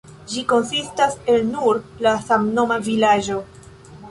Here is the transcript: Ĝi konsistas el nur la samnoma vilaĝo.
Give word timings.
Ĝi 0.29 0.43
konsistas 0.53 1.17
el 1.33 1.45
nur 1.51 1.79
la 2.07 2.15
samnoma 2.31 2.81
vilaĝo. 2.89 3.41